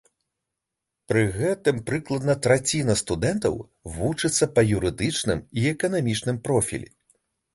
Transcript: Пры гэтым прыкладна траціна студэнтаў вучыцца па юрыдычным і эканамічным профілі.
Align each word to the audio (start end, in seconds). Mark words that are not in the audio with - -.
Пры 1.11 1.21
гэтым 1.39 1.81
прыкладна 1.89 2.35
траціна 2.47 2.95
студэнтаў 3.03 3.59
вучыцца 3.97 4.49
па 4.55 4.61
юрыдычным 4.77 5.43
і 5.61 5.67
эканамічным 5.73 6.37
профілі. 6.49 6.89